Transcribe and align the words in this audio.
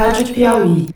Rádio 0.00 0.32
Piauí. 0.32 0.86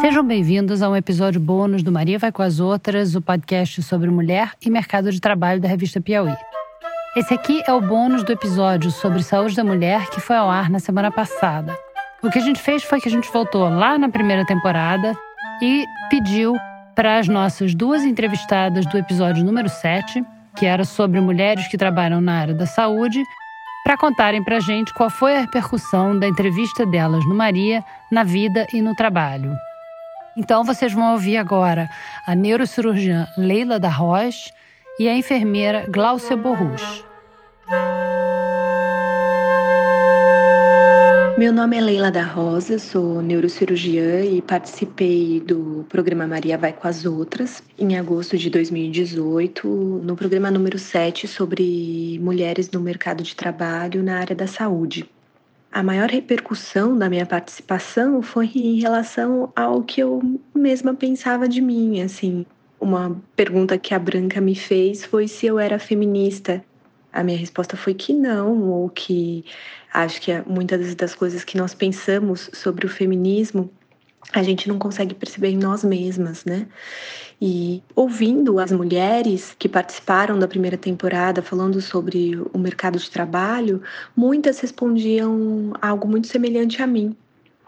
Sejam 0.00 0.24
bem-vindos 0.24 0.82
a 0.82 0.88
um 0.88 0.96
episódio 0.96 1.40
bônus 1.40 1.80
do 1.80 1.92
Maria 1.92 2.18
Vai 2.18 2.32
com 2.32 2.42
as 2.42 2.58
Outras, 2.58 3.14
o 3.14 3.22
podcast 3.22 3.84
sobre 3.84 4.10
mulher 4.10 4.50
e 4.60 4.68
mercado 4.68 5.12
de 5.12 5.20
trabalho 5.20 5.60
da 5.60 5.68
revista 5.68 6.00
Piauí. 6.00 6.34
Esse 7.14 7.32
aqui 7.32 7.62
é 7.68 7.72
o 7.72 7.80
bônus 7.80 8.24
do 8.24 8.32
episódio 8.32 8.90
sobre 8.90 9.22
saúde 9.22 9.54
da 9.54 9.62
mulher 9.62 10.10
que 10.10 10.20
foi 10.20 10.34
ao 10.34 10.50
ar 10.50 10.68
na 10.68 10.80
semana 10.80 11.08
passada. 11.12 11.72
O 12.20 12.28
que 12.28 12.40
a 12.40 12.42
gente 12.42 12.60
fez 12.60 12.82
foi 12.82 13.00
que 13.00 13.08
a 13.08 13.12
gente 13.12 13.30
voltou 13.32 13.68
lá 13.68 13.96
na 13.96 14.08
primeira 14.08 14.44
temporada 14.44 15.16
e 15.62 15.84
pediu 16.10 16.56
para 16.96 17.18
as 17.18 17.28
nossas 17.28 17.76
duas 17.76 18.02
entrevistadas 18.02 18.84
do 18.86 18.98
episódio 18.98 19.44
número 19.44 19.68
7, 19.68 20.24
que 20.56 20.66
era 20.66 20.84
sobre 20.84 21.20
mulheres 21.20 21.68
que 21.68 21.78
trabalham 21.78 22.20
na 22.20 22.40
área 22.40 22.54
da 22.54 22.66
saúde, 22.66 23.22
para 23.84 23.96
contarem 23.96 24.42
para 24.42 24.56
a 24.56 24.60
gente 24.60 24.92
qual 24.94 25.10
foi 25.10 25.36
a 25.36 25.40
repercussão 25.40 26.18
da 26.18 26.28
entrevista 26.28 26.84
delas 26.84 27.24
no 27.26 27.34
Maria, 27.34 27.84
na 28.10 28.22
vida 28.24 28.66
e 28.72 28.80
no 28.80 28.94
trabalho. 28.94 29.54
Então 30.36 30.64
vocês 30.64 30.92
vão 30.92 31.12
ouvir 31.12 31.36
agora 31.36 31.88
a 32.26 32.34
neurocirurgiã 32.34 33.26
Leila 33.36 33.78
da 33.78 33.88
Roche 33.88 34.52
e 34.98 35.08
a 35.08 35.14
enfermeira 35.14 35.86
Glaucia 35.88 36.36
Borruch. 36.36 37.04
Meu 41.40 41.54
nome 41.54 41.74
é 41.74 41.80
Leila 41.80 42.10
da 42.10 42.22
Rosa, 42.22 42.78
sou 42.78 43.22
neurocirurgiã 43.22 44.20
e 44.26 44.42
participei 44.42 45.40
do 45.40 45.86
programa 45.88 46.26
Maria 46.26 46.58
Vai 46.58 46.70
com 46.70 46.86
as 46.86 47.06
Outras 47.06 47.62
em 47.78 47.96
agosto 47.96 48.36
de 48.36 48.50
2018, 48.50 49.66
no 50.04 50.14
programa 50.14 50.50
número 50.50 50.78
7 50.78 51.26
sobre 51.26 52.20
mulheres 52.20 52.70
no 52.70 52.78
mercado 52.78 53.22
de 53.22 53.34
trabalho 53.34 54.02
na 54.02 54.18
área 54.18 54.36
da 54.36 54.46
saúde. 54.46 55.08
A 55.72 55.82
maior 55.82 56.10
repercussão 56.10 56.98
da 56.98 57.08
minha 57.08 57.24
participação 57.24 58.20
foi 58.20 58.50
em 58.54 58.78
relação 58.78 59.50
ao 59.56 59.82
que 59.82 60.02
eu 60.02 60.20
mesma 60.54 60.92
pensava 60.92 61.48
de 61.48 61.62
mim, 61.62 62.02
assim. 62.02 62.44
Uma 62.78 63.16
pergunta 63.34 63.78
que 63.78 63.94
a 63.94 63.98
Branca 63.98 64.42
me 64.42 64.54
fez 64.54 65.06
foi 65.06 65.26
se 65.26 65.46
eu 65.46 65.58
era 65.58 65.78
feminista. 65.78 66.62
A 67.12 67.22
minha 67.22 67.38
resposta 67.38 67.76
foi 67.76 67.94
que 67.94 68.12
não, 68.12 68.70
ou 68.70 68.88
que 68.88 69.44
acho 69.92 70.20
que 70.20 70.30
muitas 70.46 70.94
das 70.94 71.14
coisas 71.14 71.44
que 71.44 71.58
nós 71.58 71.74
pensamos 71.74 72.50
sobre 72.52 72.86
o 72.86 72.88
feminismo 72.88 73.70
a 74.32 74.42
gente 74.42 74.68
não 74.68 74.78
consegue 74.78 75.14
perceber 75.14 75.48
em 75.48 75.56
nós 75.56 75.82
mesmas, 75.82 76.44
né? 76.44 76.66
E 77.40 77.82
ouvindo 77.96 78.58
as 78.58 78.70
mulheres 78.70 79.56
que 79.58 79.68
participaram 79.68 80.38
da 80.38 80.46
primeira 80.46 80.76
temporada 80.76 81.42
falando 81.42 81.80
sobre 81.80 82.36
o 82.52 82.58
mercado 82.58 82.98
de 82.98 83.10
trabalho, 83.10 83.82
muitas 84.14 84.60
respondiam 84.60 85.72
algo 85.80 86.06
muito 86.06 86.28
semelhante 86.28 86.82
a 86.82 86.86
mim. 86.86 87.16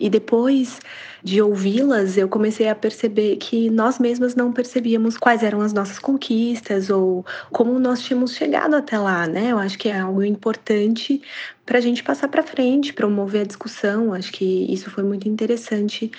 E 0.00 0.08
depois 0.08 0.80
de 1.22 1.42
ouvi-las, 1.42 2.16
eu 2.16 2.26
comecei 2.26 2.68
a 2.68 2.74
perceber 2.74 3.36
que 3.36 3.68
nós 3.68 3.98
mesmas 3.98 4.34
não 4.34 4.50
percebíamos 4.50 5.18
quais 5.18 5.42
eram 5.42 5.60
as 5.60 5.74
nossas 5.74 5.98
conquistas 5.98 6.88
ou 6.88 7.24
como 7.52 7.78
nós 7.78 8.00
tínhamos 8.00 8.34
chegado 8.34 8.74
até 8.74 8.98
lá, 8.98 9.26
né? 9.26 9.52
Eu 9.52 9.58
acho 9.58 9.78
que 9.78 9.90
é 9.90 10.00
algo 10.00 10.24
importante 10.24 11.20
para 11.66 11.76
a 11.76 11.80
gente 11.82 12.02
passar 12.02 12.28
para 12.28 12.42
frente, 12.42 12.94
promover 12.94 13.42
a 13.42 13.46
discussão. 13.46 14.14
Acho 14.14 14.32
que 14.32 14.72
isso 14.72 14.90
foi 14.90 15.04
muito 15.04 15.28
interessante, 15.28 16.10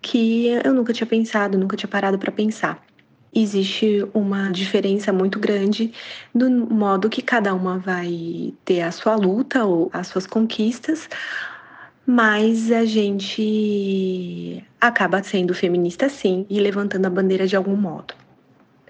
que 0.00 0.46
eu 0.64 0.72
nunca 0.72 0.94
tinha 0.94 1.06
pensado, 1.06 1.58
nunca 1.58 1.76
tinha 1.76 1.88
parado 1.88 2.18
para 2.18 2.32
pensar 2.32 2.82
existe 3.38 4.06
uma 4.14 4.50
diferença 4.50 5.12
muito 5.12 5.38
grande 5.38 5.92
no 6.32 6.48
modo 6.48 7.10
que 7.10 7.20
cada 7.20 7.52
uma 7.52 7.78
vai 7.78 8.54
ter 8.64 8.80
a 8.80 8.90
sua 8.90 9.14
luta 9.14 9.62
ou 9.64 9.90
as 9.92 10.06
suas 10.06 10.26
conquistas, 10.26 11.06
mas 12.06 12.70
a 12.70 12.84
gente 12.84 14.64
acaba 14.80 15.22
sendo 15.22 15.52
feminista 15.52 16.08
sim 16.08 16.46
e 16.48 16.60
levantando 16.60 17.06
a 17.06 17.10
bandeira 17.10 17.46
de 17.46 17.56
algum 17.56 17.74
modo. 17.74 18.14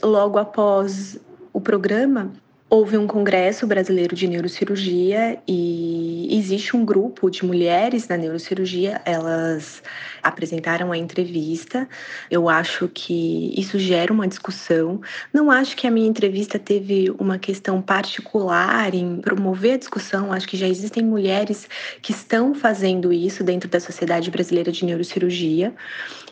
Logo 0.02 0.38
após 0.38 1.18
o 1.52 1.60
programa, 1.60 2.30
Houve 2.68 2.98
um 2.98 3.06
congresso 3.06 3.64
brasileiro 3.64 4.16
de 4.16 4.26
neurocirurgia 4.26 5.38
e 5.46 6.26
existe 6.36 6.76
um 6.76 6.84
grupo 6.84 7.30
de 7.30 7.44
mulheres 7.44 8.08
na 8.08 8.16
neurocirurgia. 8.16 9.00
Elas 9.04 9.80
apresentaram 10.20 10.90
a 10.90 10.98
entrevista. 10.98 11.88
Eu 12.28 12.48
acho 12.48 12.88
que 12.88 13.54
isso 13.56 13.78
gera 13.78 14.12
uma 14.12 14.26
discussão. 14.26 15.00
Não 15.32 15.48
acho 15.48 15.76
que 15.76 15.86
a 15.86 15.92
minha 15.92 16.08
entrevista 16.08 16.58
teve 16.58 17.08
uma 17.20 17.38
questão 17.38 17.80
particular 17.80 18.92
em 18.92 19.20
promover 19.20 19.74
a 19.74 19.78
discussão. 19.78 20.32
Acho 20.32 20.48
que 20.48 20.56
já 20.56 20.66
existem 20.66 21.04
mulheres 21.04 21.68
que 22.02 22.10
estão 22.10 22.52
fazendo 22.52 23.12
isso 23.12 23.44
dentro 23.44 23.70
da 23.70 23.78
Sociedade 23.78 24.28
Brasileira 24.28 24.72
de 24.72 24.84
Neurocirurgia. 24.84 25.72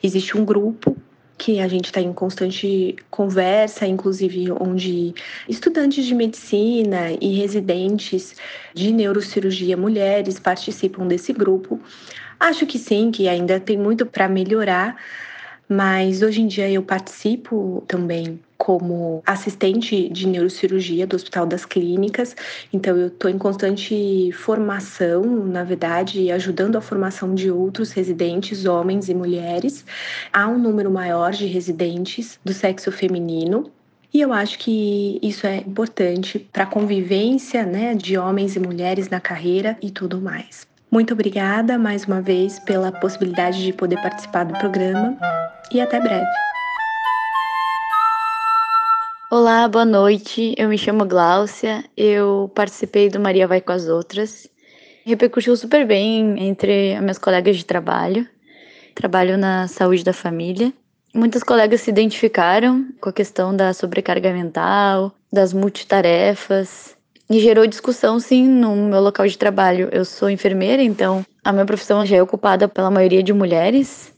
Existe 0.02 0.36
um 0.36 0.44
grupo 0.44 0.96
que 1.44 1.60
a 1.60 1.68
gente 1.68 1.84
está 1.84 2.00
em 2.00 2.10
constante 2.10 2.96
conversa, 3.10 3.86
inclusive 3.86 4.50
onde 4.52 5.12
estudantes 5.46 6.06
de 6.06 6.14
medicina 6.14 7.10
e 7.20 7.34
residentes 7.34 8.34
de 8.72 8.90
neurocirurgia 8.90 9.76
mulheres 9.76 10.40
participam 10.40 11.06
desse 11.06 11.34
grupo. 11.34 11.78
Acho 12.40 12.64
que 12.64 12.78
sim, 12.78 13.10
que 13.10 13.28
ainda 13.28 13.60
tem 13.60 13.76
muito 13.76 14.06
para 14.06 14.26
melhorar, 14.26 14.96
mas 15.68 16.22
hoje 16.22 16.42
em 16.42 16.46
dia 16.46 16.70
eu 16.70 16.82
participo 16.82 17.82
também 17.86 18.40
como 18.56 19.22
assistente 19.26 20.08
de 20.08 20.26
neurocirurgia 20.26 21.06
do 21.06 21.16
Hospital 21.16 21.44
das 21.44 21.66
Clínicas, 21.66 22.34
então 22.72 22.96
eu 22.96 23.08
estou 23.08 23.30
em 23.30 23.36
constante 23.36 24.32
formação, 24.32 25.22
na 25.46 25.64
verdade, 25.64 26.30
ajudando 26.30 26.76
a 26.76 26.80
formação 26.80 27.34
de 27.34 27.50
outros 27.50 27.92
residentes, 27.92 28.64
homens 28.64 29.08
e 29.08 29.14
mulheres. 29.14 29.84
Há 30.32 30.48
um 30.48 30.58
número 30.58 30.90
maior 30.90 31.32
de 31.32 31.46
residentes 31.46 32.38
do 32.42 32.54
sexo 32.54 32.90
feminino, 32.90 33.70
e 34.14 34.20
eu 34.20 34.32
acho 34.32 34.58
que 34.60 35.18
isso 35.20 35.44
é 35.44 35.56
importante 35.58 36.38
para 36.38 36.62
a 36.62 36.66
convivência 36.66 37.66
né, 37.66 37.94
de 37.94 38.16
homens 38.16 38.54
e 38.54 38.60
mulheres 38.60 39.10
na 39.10 39.20
carreira 39.20 39.76
e 39.82 39.90
tudo 39.90 40.20
mais. 40.20 40.66
Muito 40.94 41.12
obrigada 41.12 41.76
mais 41.76 42.04
uma 42.04 42.20
vez 42.20 42.60
pela 42.60 42.92
possibilidade 42.92 43.64
de 43.64 43.72
poder 43.72 44.00
participar 44.00 44.44
do 44.44 44.56
programa 44.56 45.18
e 45.72 45.80
até 45.80 45.98
breve. 45.98 46.24
Olá, 49.28 49.66
boa 49.66 49.84
noite. 49.84 50.54
Eu 50.56 50.68
me 50.68 50.78
chamo 50.78 51.04
Gláucia. 51.04 51.82
Eu 51.96 52.48
participei 52.54 53.08
do 53.08 53.18
Maria 53.18 53.48
Vai 53.48 53.60
com 53.60 53.72
as 53.72 53.88
Outras. 53.88 54.48
Repercutiu 55.04 55.56
super 55.56 55.84
bem 55.84 56.36
entre 56.38 56.94
as 56.94 57.00
minhas 57.00 57.18
colegas 57.18 57.56
de 57.56 57.64
trabalho. 57.64 58.24
Trabalho 58.94 59.36
na 59.36 59.66
saúde 59.66 60.04
da 60.04 60.12
família. 60.12 60.72
Muitas 61.12 61.42
colegas 61.42 61.80
se 61.80 61.90
identificaram 61.90 62.86
com 63.00 63.08
a 63.08 63.12
questão 63.12 63.54
da 63.54 63.72
sobrecarga 63.72 64.32
mental, 64.32 65.12
das 65.32 65.52
multitarefas, 65.52 66.93
e 67.28 67.40
gerou 67.40 67.66
discussão 67.66 68.18
sim 68.20 68.46
no 68.46 68.74
meu 68.76 69.00
local 69.00 69.26
de 69.26 69.38
trabalho. 69.38 69.88
Eu 69.92 70.04
sou 70.04 70.28
enfermeira, 70.28 70.82
então 70.82 71.24
a 71.42 71.52
minha 71.52 71.64
profissão 71.64 72.04
já 72.04 72.16
é 72.16 72.22
ocupada 72.22 72.68
pela 72.68 72.90
maioria 72.90 73.22
de 73.22 73.32
mulheres, 73.32 74.12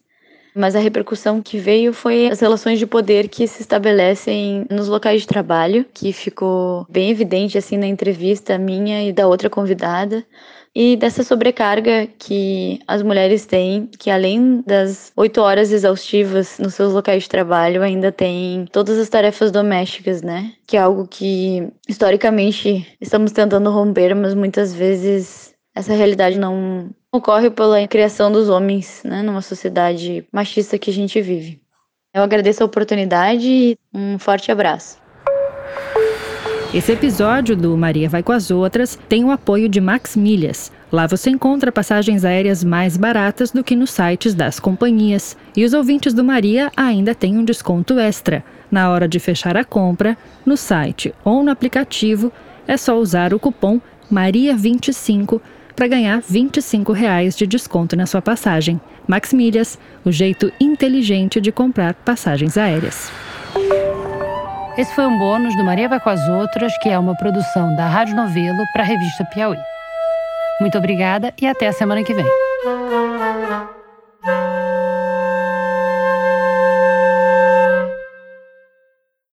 mas 0.55 0.75
a 0.75 0.79
repercussão 0.79 1.43
que 1.43 1.59
veio 1.59 1.93
foi 1.93 2.29
as 2.29 2.41
relações 2.41 2.79
de 2.79 2.87
poder 2.87 3.29
que 3.29 3.47
se 3.47 3.61
estabelecem 3.61 4.67
nos 4.71 4.89
locais 4.89 5.23
de 5.23 5.29
trabalho, 5.29 5.85
que 5.93 6.13
ficou 6.13 6.87
bem 6.89 7.11
evidente 7.11 7.59
assim 7.59 7.77
na 7.77 7.87
entrevista 7.87 8.57
minha 8.57 9.07
e 9.07 9.13
da 9.13 9.27
outra 9.27 9.51
convidada. 9.51 10.25
E 10.79 10.95
dessa 10.95 11.25
sobrecarga 11.25 12.07
que 12.19 12.81
as 12.87 13.03
mulheres 13.03 13.47
têm, 13.47 13.87
que 13.99 14.11
além 14.11 14.61
das 14.61 15.11
oito 15.17 15.41
horas 15.41 15.73
exaustivas 15.73 16.59
nos 16.59 16.75
seus 16.75 16.93
locais 16.93 17.23
de 17.23 17.31
trabalho, 17.31 17.83
ainda 17.83 18.13
tem 18.13 18.67
todas 18.71 18.99
as 18.99 19.09
tarefas 19.09 19.51
domésticas, 19.51 20.21
né? 20.21 20.53
Que 20.67 20.77
é 20.77 20.81
algo 20.81 21.09
que 21.09 21.67
historicamente 21.89 22.87
estamos 23.01 23.33
tentando 23.33 23.71
romper, 23.71 24.15
mas 24.15 24.35
muitas 24.35 24.75
vezes 24.75 25.55
essa 25.75 25.95
realidade 25.95 26.39
não 26.39 26.91
ocorre 27.11 27.49
pela 27.49 27.89
criação 27.89 28.31
dos 28.31 28.51
homens, 28.51 29.01
né, 29.03 29.23
numa 29.23 29.41
sociedade 29.41 30.27
machista 30.31 30.79
que 30.79 30.91
a 30.91 30.93
gente 30.93 31.23
vive. 31.23 31.59
Eu 32.13 32.23
agradeço 32.23 32.63
a 32.63 32.67
oportunidade 32.67 33.49
e 33.49 33.79
um 33.95 34.19
forte 34.19 34.53
abraço. 34.53 35.06
Esse 36.77 36.93
episódio 36.93 37.57
do 37.57 37.75
Maria 37.75 38.07
Vai 38.07 38.23
com 38.23 38.33
as 38.33 38.51
Outras 38.51 38.99
tem 39.09 39.25
o 39.25 39.31
apoio 39.31 39.67
de 39.67 39.81
Max 39.81 40.15
Milhas. 40.15 40.71
Lá 40.93 41.07
você 41.07 41.31
encontra 41.31 41.73
passagens 41.73 42.23
aéreas 42.23 42.63
mais 42.63 42.99
baratas 42.99 43.51
do 43.51 43.65
que 43.65 43.75
nos 43.75 43.89
sites 43.89 44.35
das 44.35 44.61
companhias. 44.61 45.39
E 45.57 45.65
os 45.65 45.73
ouvintes 45.73 46.13
do 46.13 46.23
Maria 46.23 46.71
ainda 46.77 47.15
têm 47.15 47.39
um 47.39 47.47
desconto 47.47 47.99
extra. 47.99 48.45
Na 48.71 48.91
hora 48.91 49.09
de 49.09 49.19
fechar 49.19 49.57
a 49.57 49.65
compra, 49.65 50.19
no 50.45 50.55
site 50.55 51.15
ou 51.25 51.43
no 51.43 51.51
aplicativo, 51.51 52.31
é 52.69 52.77
só 52.77 52.99
usar 52.99 53.33
o 53.33 53.41
cupom 53.41 53.81
MARIA25 54.13 55.41
para 55.75 55.89
ganhar 55.89 56.21
25 56.21 56.93
reais 56.93 57.35
de 57.35 57.47
desconto 57.47 57.97
na 57.97 58.05
sua 58.05 58.21
passagem. 58.21 58.79
Max 59.09 59.33
Milhas, 59.33 59.79
o 60.05 60.13
jeito 60.13 60.53
inteligente 60.61 61.41
de 61.41 61.51
comprar 61.51 61.95
passagens 61.95 62.59
aéreas. 62.59 63.11
Esse 64.79 64.95
foi 64.95 65.07
um 65.07 65.17
bônus 65.17 65.57
do 65.57 65.65
Maria 65.65 65.89
Vai 65.89 65.99
com 65.99 66.11
as 66.11 66.29
Outras, 66.29 66.77
que 66.79 66.91
é 66.91 66.99
uma 66.99 67.17
produção 67.17 67.75
da 67.75 67.89
Rádio 67.89 68.15
Novelo 68.15 68.63
para 68.75 68.83
a 68.83 68.87
revista 68.87 69.25
Piauí. 69.25 69.59
Muito 70.61 70.77
obrigada 70.77 71.33
e 71.41 71.47
até 71.47 71.67
a 71.69 71.73
semana 71.73 72.05
que 72.05 72.13
vem. 72.13 72.27